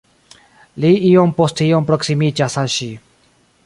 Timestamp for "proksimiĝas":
1.91-2.61